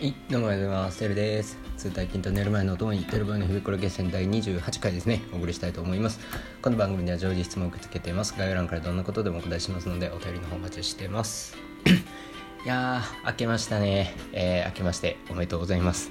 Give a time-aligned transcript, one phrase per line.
[0.00, 0.98] はい、どうもおはようございます。
[1.00, 1.58] テルです。
[1.76, 6.20] 通体筋と寝る前の音に、テルボーイの日々これ決戦第28回ですね、お送りしたいと思います。
[6.62, 8.34] この番組では常時質問を受け付けています。
[8.38, 11.54] 概要欄からどんなことでもお答えしますので、お便りの方お待ちしてます。
[12.64, 14.14] いやー、明けましたね。
[14.32, 16.10] えー、明けましておめでとうございます。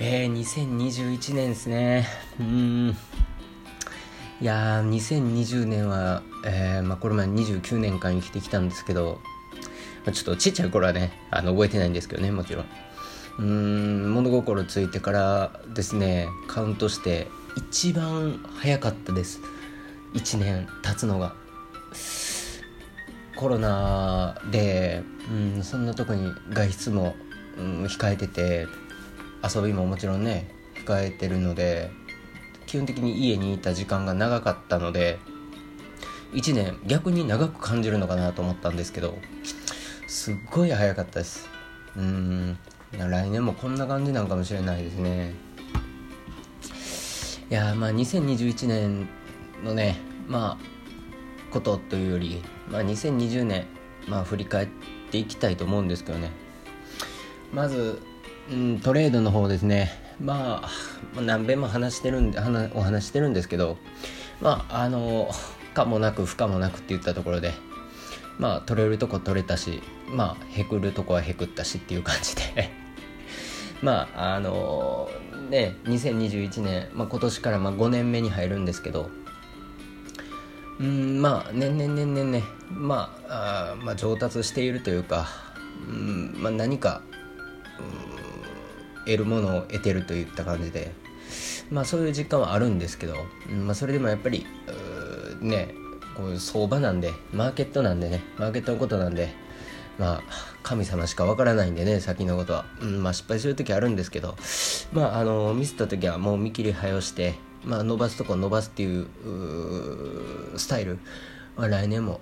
[0.00, 2.08] えー、2021年ですね。
[2.40, 2.44] うー
[2.88, 2.96] ん。
[4.40, 9.20] いやー、2020年は、えー、まあ、これまで29年間生きてきたんですけど、
[10.12, 12.64] ちょっとちっちゃい頃はね、あの、覚えてないんですけどね、もちろん。
[13.38, 19.40] うん物心ついてからですねカウントして一番早かったです。
[20.14, 21.34] 1年経つのが。
[23.36, 27.14] コロナで、うん、そんな特に外出も、
[27.58, 28.66] うん、控えてて
[29.54, 30.50] 遊びももちろんね
[30.86, 31.90] 控えてるので
[32.66, 35.18] 基本的に家にいた時間が長かったので
[36.32, 39.18] 1年逆に長く感じるのかなと思ったんですけど
[40.08, 41.48] すっごい早かったです。
[41.96, 42.58] うん
[42.98, 45.34] 来年もこんな感じなんかもしれないですね。
[47.50, 49.08] いやまあ2021年
[49.62, 53.66] のねまあことというより、まあ、2020年
[54.08, 54.68] まあ振り返っ
[55.10, 56.30] ていきたいと思うんですけどね。
[57.52, 58.02] まず、
[58.50, 59.90] うん、トレードの方ですね。
[60.20, 62.38] まあ何べんも話してるんで
[62.74, 63.76] お話してるんですけど
[64.40, 65.30] まああの
[65.74, 67.52] 可もなく不可もなくって言ったところで
[68.38, 72.85] まあ取れるとこ取れたしまあへくるとこはへくったしっていう感じで。
[73.82, 75.08] まああの
[75.50, 79.10] ね2021年、まあ、今年からまあ5年目に入るんですけど
[80.80, 85.28] うんまあ年々年々ねまああまあ上達しているというか
[85.88, 87.02] うんまあ何か
[89.04, 90.92] 得るものを得てるといった感じで
[91.70, 93.14] まあそういう実感はあるんですけど、
[93.64, 94.46] まあ、それでもやっぱり
[95.40, 95.74] ね
[96.16, 99.28] こう相場なんでマーケットなんでねマーケットのことなんで
[99.98, 100.22] まあ
[100.62, 104.36] 神様しかわからないんでね先のことは、うん、まあ失敗する時あるんですけど。
[104.92, 107.34] まああのミスった時はもう見切り早押して
[107.64, 109.06] まあ伸ばすとこ伸ばすっていう
[110.56, 110.98] スタイル。
[111.56, 112.20] は来年も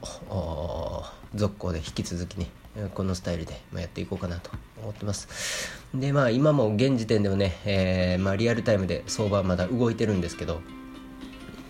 [1.34, 2.48] 続行で引き続きね
[2.94, 4.50] このスタイルでやっていこうかなと
[4.80, 5.82] 思ってます。
[5.94, 10.60] でまあ今も現時点ではね、えー、まあ、リアルタイムで相場はまだ動いてるんですけど。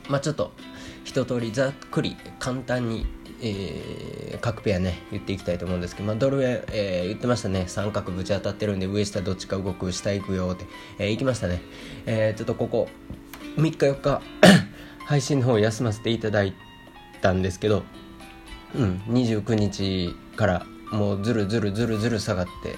[0.09, 0.53] まあちょっと
[1.05, 3.07] 一通りざっくり簡単に、
[3.44, 7.65] えー、各ペアね言っていきたいと思うんですけど、まあ、ドル円、えー、言ってましたね。
[7.66, 10.66] 三角ぶち当たってるんで上下どっちか動く下行くよって、
[10.99, 11.60] えー、行きましたね、
[12.06, 12.88] えー、ちょっとここ
[13.56, 14.22] 3日4日
[15.06, 16.54] 配信の方休ませていただい
[17.21, 17.84] たんですけど、
[18.75, 22.77] うん、29日からもうずるずるずるずる下がって、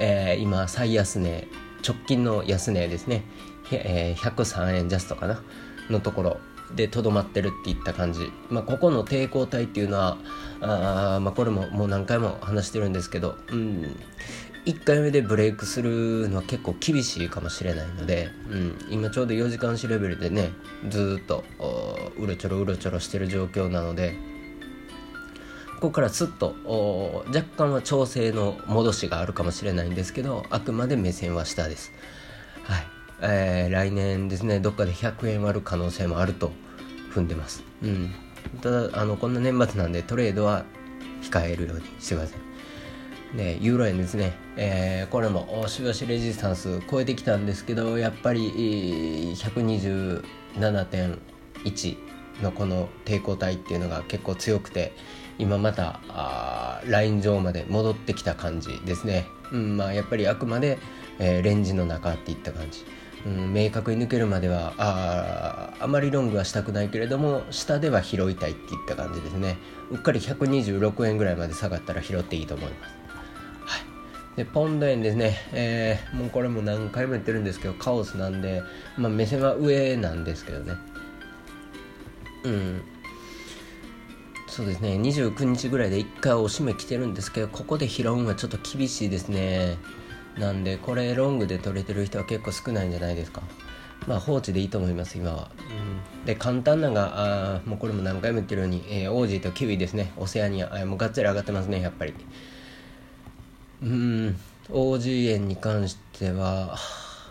[0.00, 1.46] えー、今最安値
[1.86, 3.22] 直近の安値ですね、
[3.70, 5.42] えー、103円ジャストかな？
[5.90, 6.40] のところ
[6.74, 10.18] でとどまってるっていった感じ、まあ、ここの抵抗体っていうのは
[10.60, 13.96] あ、まあ、これももう何回も話してるんですけど、うん、
[14.66, 20.50] 1回目でブレイクするのは結構厳しいかもしれないので、うん、今ちょうど4時間足レベルでね
[20.88, 21.44] ずっと
[22.18, 24.14] うろちょろうろちょろしてる状況なので
[25.76, 26.54] ここからすっと
[27.28, 31.92] 若干は調整の戻しがあるかもしれないんですけどあくまで目線は下です。
[32.64, 32.99] はい。
[33.22, 36.52] えー、来年ですねどっかで100円割る可能性もあると
[37.12, 38.14] 踏んでます、うん、
[38.60, 40.64] ただあのこんな年末なんでトレードは
[41.22, 42.40] 控えるようにしてください。
[43.36, 48.50] でユーロ円ですね、えー、これもしばしレジスタンス超えてきたんですけどやっぱり
[49.36, 51.96] 127.1
[52.42, 54.92] のこの抵抗体っていうのが結構強くて
[55.38, 60.80] 今またあライン上まで戻ってきた感じですね、うんまあ、やっぱりあくまで、
[61.18, 62.84] えー、レンジの中っていった感じ
[63.26, 69.58] うん、明確に抜けるまではああまりロングはしたくないけれども下では拾いたいっていった感じですね。
[69.90, 72.94] うっかり126円ぐらいまで下がったら拾っていいと思います、
[73.64, 73.78] は
[74.34, 78.62] い、でポンド円ですね、えー、もうこれも何回も言ってるんですけどカオスなんで、
[78.96, 80.74] まあ、目線は上なんですけどね。
[82.44, 82.82] うん。
[84.46, 84.96] そうですね。
[84.96, 89.78] 29日ぐらいで1回おしめ来てるんですけどここで拾うのはちょっと厳しいですね。
[90.38, 93.42] なんでこれロングで取れてる人は結構少ないんじゃないですか。
[94.06, 95.50] まあ放置でいいと思います今は、
[96.18, 97.12] うん、で簡単なのが
[97.56, 100.12] あもうこれも何回も言ってるように、えー、オージーとキウイですね。
[100.16, 102.14] オセアニア、えー、もうがっつり上がってますねやっぱり。
[103.82, 104.36] うん。
[104.70, 106.76] オージー円に関しては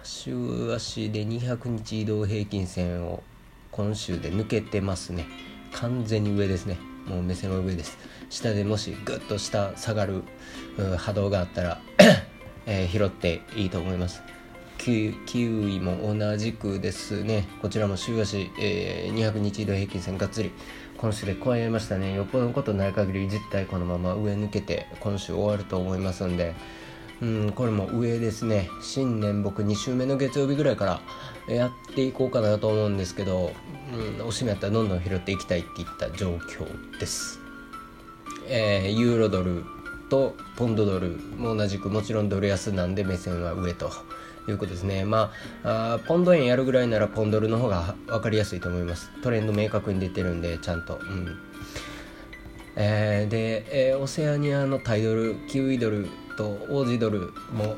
[0.04, 3.24] 週足で200日移動平均線を
[3.72, 5.26] 今週で抜けてますね。
[5.72, 6.78] 完全に上ですね。
[7.08, 7.98] もう目線は上です。
[8.30, 10.24] 下でもしグッと下下がる
[10.98, 11.82] 波動があったら
[12.70, 14.22] えー、拾っていいと思います。
[14.78, 17.50] キウイも同じくですね。
[17.62, 20.52] こちらも週足、えー、200日移動平均線がっつり。
[20.98, 22.14] 今週で超えましたね。
[22.14, 26.54] よっぽどのことない限り実体このまま上抜けて今週終わると思いますんで。
[27.22, 28.70] うんこれも上ですね。
[28.82, 31.02] 新年僕2週目の月曜日ぐらいか
[31.48, 33.52] らやっていこうかなと思うんですけど、
[34.20, 37.40] うん、おしめやったらどんどん拾っていきたいっていった状況です。
[38.48, 39.66] えー、ユーロドル
[40.10, 43.92] とポンドドルも同じくもちろんドル安なんで目線は上と
[44.48, 45.06] いうことですね。
[45.06, 45.32] ま
[45.64, 49.12] ああポンド円やるぐらいならポンドルの方が分かりやすいと思います。
[49.22, 51.00] トレンド明確に出てるんでちゃんと。
[51.02, 51.38] うん。
[52.76, 56.08] えー、で、えー、オセアニアのタイドルキウイドル
[56.38, 57.76] とオージドルも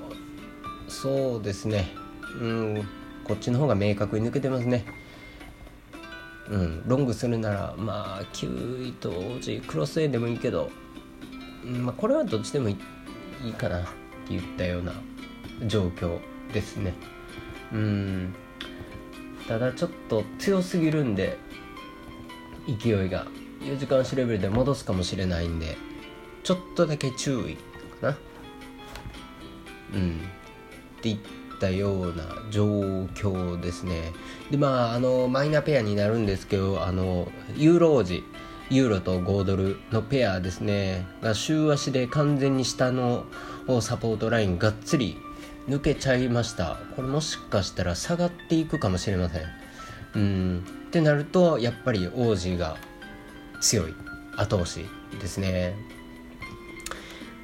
[0.88, 1.92] そうですね。
[2.40, 2.88] うん。
[3.24, 4.86] こっちの方が明確に抜けてますね。
[6.50, 10.70] うん、ロングするならまあ9位と王子クロス A でもいいけど、
[11.64, 12.78] まあ、これはどっちでもい
[13.46, 13.90] いかなって
[14.30, 14.94] 言ったような
[15.68, 16.20] 状況
[16.54, 16.94] ですね。
[17.72, 18.36] うん。
[19.48, 21.38] ただちょっと強すぎるんで
[22.82, 23.26] 勢いが。
[23.62, 25.78] 4時間足レベルで戻すかもしれないんで
[26.44, 27.56] ちょっとだけ注意
[28.02, 28.18] かな。
[29.94, 30.18] うん。
[30.98, 31.20] って言っ
[31.60, 32.66] たような状
[33.14, 34.14] 況ですね。
[34.50, 38.24] でまああのマイナペアになるんですけどあのユーロ王子。
[38.72, 43.26] ユーロと5ドルのペアですねが週足で完全に下の
[43.82, 45.18] サポートラインがっつり
[45.68, 46.78] 抜けちゃいました。
[46.96, 49.42] これもしかしたら下がっていくかもしれません。
[50.16, 50.66] うん。
[50.88, 52.78] ってなるとやっぱり王子が
[53.60, 53.94] 強い。
[54.38, 54.88] 後押し
[55.20, 55.76] ですね。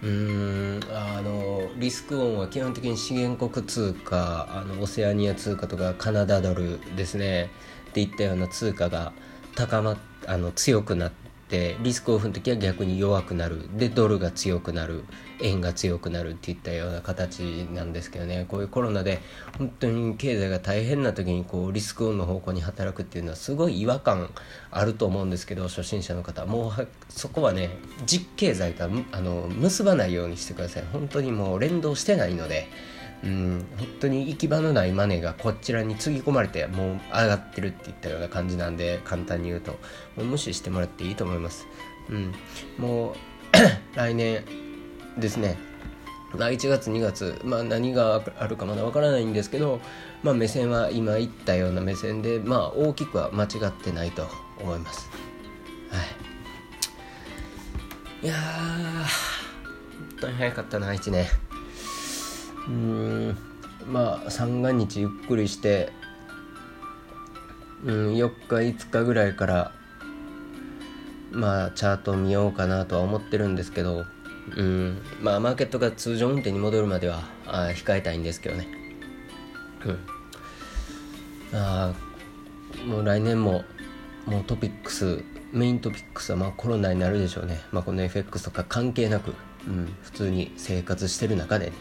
[0.02, 0.80] うん。
[0.94, 7.50] あのリスクオンは基本的に資源国通貨あのオセアニア通貨とかカナダドルですね。
[7.90, 9.12] っていったような通貨が
[9.56, 9.98] 高ま
[10.28, 11.12] あの強くなっ
[11.50, 13.70] てリスクオフの時は逆に弱くなる。
[13.78, 15.06] でドルが強くなる。
[15.40, 17.42] 円が強くなるっていったような形
[17.74, 18.46] なんですけどね。
[18.50, 19.22] こういうコロナで
[19.58, 24.30] 本当に経済が大変な時にこうリスクオンの方向に働くっていうのはすごい違和感
[24.72, 26.46] あると思うんですけど初心者の方。
[26.46, 27.70] もうそこはね
[28.06, 30.84] 実経済とはあの結ばないようにしてください。
[30.92, 32.68] 本当にもう連動してないので。
[33.24, 39.80] うん、本当に行き場のないマネーがこちらにつぎ込まれてもう上がってるっていったような感じなんで簡単に言うと
[40.18, 41.66] う無視してもらっていいと思います、
[42.10, 42.34] うん、
[42.78, 43.16] もう
[43.96, 44.44] 来年
[45.18, 45.58] ですね。
[46.34, 49.80] 1月2月、まあ、何があるかまだわからないんですけど、
[50.24, 54.28] まあ、目線は今言ったような目線で、まあ、大きくは間違ってないと
[54.60, 55.10] 思います。
[55.90, 55.98] は
[58.22, 61.47] い、いやー本当に早かったな1年。
[62.68, 63.38] うん
[63.88, 65.92] まあ三が日ゆっくりして
[67.84, 69.72] うん4日5日ぐらいから
[71.32, 74.06] まあチャート見ようかなとは思ってるんですけど
[74.56, 78.68] うんまあマーケットが通常運転に戻るまではあ控えたいんですけどね。
[79.86, 80.00] うん。
[81.54, 81.94] あ
[82.86, 83.64] もう来年も
[84.26, 85.24] もうトピックス
[85.54, 89.34] メイントピックスはまあコロナになるでしょうね、まあ、この FX とか関係なく、
[89.66, 91.74] うん、普通に生活してる中でね。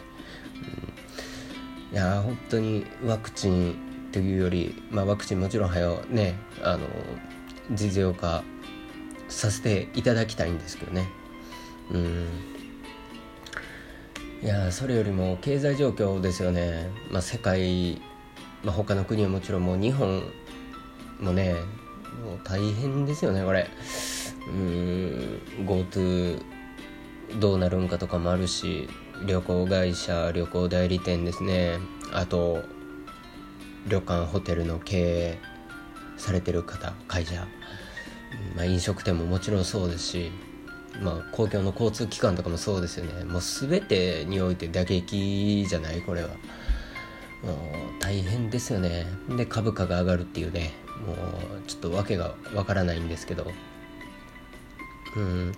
[1.91, 3.75] いや本当にワクチン
[4.11, 6.87] というより、まあ、ワクチンもちろん早ねあの
[7.71, 8.43] 実用化
[9.29, 11.09] させていただきたいんですけどね。
[11.91, 12.27] うん。
[14.41, 17.99] いやそれよりも経済状況ですよね、まあ、世界、
[18.63, 20.21] まあ、他の国はもちろんもう日本
[21.19, 21.53] もね
[22.23, 23.67] もう大変ですよねこれ。
[24.47, 25.41] うん。
[25.65, 26.41] GoTo
[27.39, 28.89] どうなるんかとかもあるし。
[29.25, 31.79] 旅行会社旅行代理店ですね。
[32.13, 32.63] あと
[33.87, 35.39] 旅館ホテルの経営
[36.17, 37.47] されてる方会社、
[38.55, 40.31] まあ、飲食店ももちろんそうですし、
[41.01, 43.23] まあ、公共の交通機関とかもそうですよね。
[43.23, 46.29] もう全てにおいて打撃じゃないこれは。
[47.43, 49.05] もう大変ですよね。
[49.29, 50.73] で株価が上がるっていうね。
[51.05, 53.51] もうちょっと訳がわからないんですけど。
[55.15, 55.53] うん。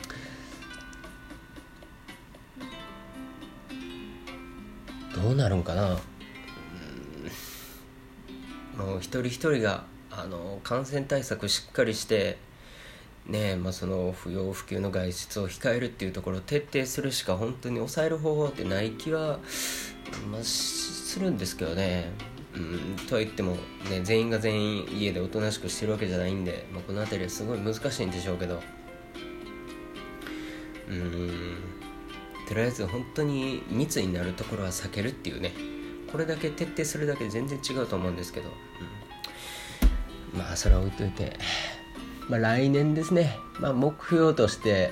[5.21, 5.97] どうなるんかな、
[8.77, 12.37] うん、もう一人一人があの感染対策しっかりして
[13.29, 19.39] ねまあ、その不要不急の外出を控えるっていうところを徹底するしか本当に抑える方法ってない気は、
[20.31, 22.11] まあ、するんですけどね。
[22.55, 23.51] うん、とは言っても、
[23.89, 28.59] ね、全員が全員家でおとなしくしてるわけじゃないんで、まあ、この辺りはすごい難しいんでしょうけど。
[30.89, 31.78] うん。
[32.49, 35.53] とりあえず本当に密になるところは避けるっていうね。
[36.11, 38.49] これだけ徹底するだけで全然違うと思うんですけど、
[40.33, 41.37] うん、まあそれは置いといて、
[42.27, 44.91] まあ、来年ですね、まあ、目標として、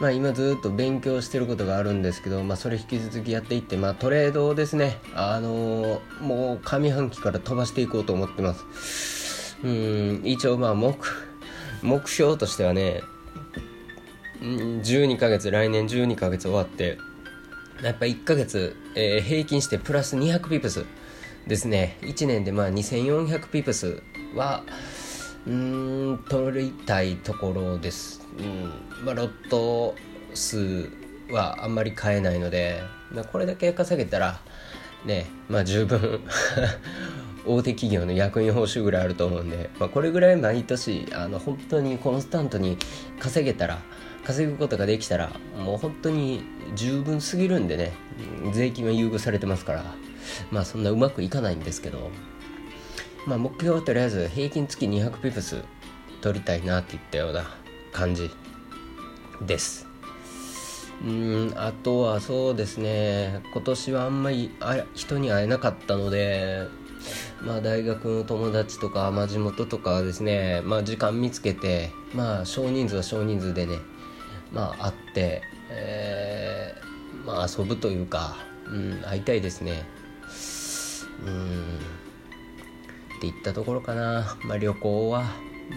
[0.00, 9.56] まあ、今ずっと勉強してることがあるんですけど、まあ、それ引き続きやっていって、まあ、トレードをですね、あのー、もう上半期から飛ばしていこうと思ってます。
[9.62, 10.22] うん。
[10.24, 10.96] 一応まあ目
[11.82, 13.02] 目標としてはね
[14.40, 16.98] 12ヶ月来年12ヶ月終わって
[17.82, 20.86] やっぱ1ヶ月、えー、平均してプラス200ピプス
[21.46, 21.98] ですね。
[22.02, 24.02] 1年でまあ2400ピプス
[24.34, 24.64] は
[25.46, 29.94] うん取りたいところです、うんまあ、ロット
[30.34, 30.90] 数
[31.30, 32.82] はあんまり買えないので、
[33.30, 34.40] これだけ稼げたら
[35.04, 36.20] ねまあ十分
[37.46, 42.76] 大手企業の役員報酬ぐらいあると思うんで、まあ、これぐらい毎年あの本当にコンスタントに
[43.20, 43.78] 稼げたら
[44.26, 46.42] 稼ぐことができたらもう本当に
[46.74, 47.92] 十分すぎるんでね。
[48.52, 49.84] 税金は優遇されてますから。
[50.50, 52.10] まあそんなうまくいかないんですけど。
[53.24, 55.62] まあ目標はとりあえず平均月200ピプス
[56.22, 57.44] 取りたいなっていったような
[57.92, 58.28] 感じ
[59.42, 59.86] です。
[61.04, 63.42] うんあとはそうですね。
[63.52, 66.66] 今年はあんまりあ人に会えなかったので
[67.42, 73.78] まあ、大学の友達とか、まあ、地元とかですね、まあ、時間見つけて、まあ、少人数は少人数でね、
[74.56, 79.84] まあ、会って、えー、まあ、遊ぶというか、うん、会いたいですね。
[81.26, 81.78] うん。
[83.18, 85.24] っていったところかな、まあ、旅行は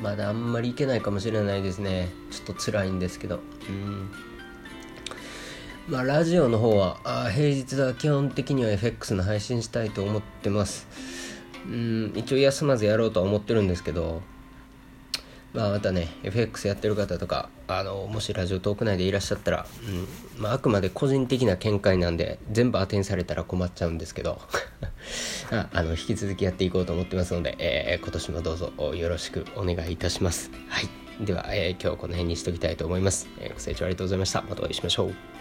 [0.01, 2.07] まだあんまり行けないかもしれないですね。
[2.31, 3.41] ちょっと辛いんですけど。
[3.67, 4.12] うん。
[5.89, 10.88] まあラジオの方はあ平日は基本的には FX の配信したいと思ってます。
[11.65, 14.21] うん一応休まずやろうとは思ってるんですけど。
[15.53, 19.65] まあ、またね FX やってる方とかあのもしラジオトーク内でいらっしゃったら、
[20.36, 24.39] うんまあ、あくまで個人的な見解なんで全部当てにされたら困っちゃうんですけど
[25.50, 30.51] あの引き続きやっていこうと思ってますので、えー、今年もどうぞよろしくお願いいたします。
[30.68, 30.89] はい。
[31.25, 34.41] では、えー、今日この辺にしときたいと思います、えー、ご清聴ありがとうございました。
[34.44, 35.38] またお会いしましょう。